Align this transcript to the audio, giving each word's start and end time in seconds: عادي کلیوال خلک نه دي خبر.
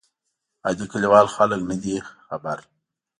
عادي 0.65 0.85
کلیوال 0.91 1.27
خلک 1.35 1.61
نه 1.69 1.75
دي 1.83 1.95
خبر. 2.25 2.57